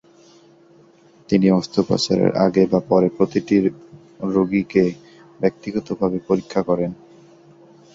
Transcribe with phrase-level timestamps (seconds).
[1.29, 3.55] তিনি অস্ত্রোপচারের আগে বা পরে প্রতিটি
[4.33, 4.83] রোগীকে
[5.39, 6.91] ব্যক্তিগতভাবে পরীক্ষা করেন।